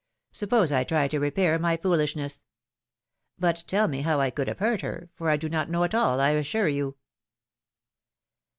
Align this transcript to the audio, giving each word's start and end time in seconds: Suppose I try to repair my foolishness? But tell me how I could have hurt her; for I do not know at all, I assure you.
Suppose 0.31 0.71
I 0.71 0.83
try 0.83 1.07
to 1.09 1.19
repair 1.19 1.59
my 1.59 1.77
foolishness? 1.77 2.43
But 3.37 3.63
tell 3.67 3.87
me 3.87 4.01
how 4.01 4.19
I 4.19 4.31
could 4.31 4.47
have 4.47 4.57
hurt 4.57 4.81
her; 4.81 5.11
for 5.13 5.29
I 5.29 5.37
do 5.37 5.47
not 5.47 5.69
know 5.69 5.83
at 5.83 5.93
all, 5.93 6.19
I 6.19 6.31
assure 6.31 6.67
you. 6.69 6.95